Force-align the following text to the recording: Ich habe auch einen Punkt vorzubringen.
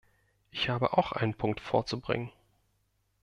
Ich 0.49 0.67
habe 0.67 0.97
auch 0.97 1.11
einen 1.11 1.35
Punkt 1.35 1.59
vorzubringen. 1.59 2.31